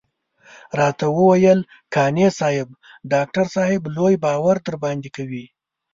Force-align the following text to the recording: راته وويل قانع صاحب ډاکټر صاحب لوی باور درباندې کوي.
راته 0.79 1.05
وويل 1.17 1.59
قانع 1.93 2.27
صاحب 2.39 2.67
ډاکټر 3.11 3.45
صاحب 3.55 3.81
لوی 3.95 4.15
باور 4.25 4.55
درباندې 4.67 5.09
کوي. 5.15 5.45